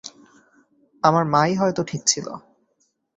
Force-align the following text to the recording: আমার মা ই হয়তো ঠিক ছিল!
আমার 1.03 1.25
মা 1.25 1.41
ই 1.47 1.53
হয়তো 1.55 1.81
ঠিক 1.83 2.01
ছিল! 2.05 2.27